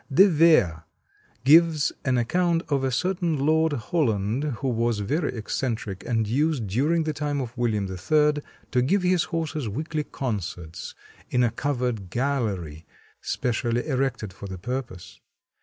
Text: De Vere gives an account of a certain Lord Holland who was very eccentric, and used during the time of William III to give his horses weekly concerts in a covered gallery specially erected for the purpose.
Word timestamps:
De 0.11 0.27
Vere 0.27 0.83
gives 1.43 1.91
an 2.03 2.17
account 2.17 2.63
of 2.69 2.83
a 2.83 2.91
certain 2.91 3.37
Lord 3.37 3.73
Holland 3.73 4.43
who 4.45 4.67
was 4.67 4.97
very 4.97 5.31
eccentric, 5.35 6.03
and 6.07 6.27
used 6.27 6.65
during 6.65 7.03
the 7.03 7.13
time 7.13 7.39
of 7.39 7.55
William 7.55 7.85
III 7.85 8.41
to 8.71 8.81
give 8.83 9.03
his 9.03 9.25
horses 9.25 9.69
weekly 9.69 10.03
concerts 10.03 10.95
in 11.29 11.43
a 11.43 11.51
covered 11.51 12.09
gallery 12.09 12.83
specially 13.21 13.85
erected 13.85 14.33
for 14.33 14.47
the 14.47 14.57
purpose. 14.57 15.19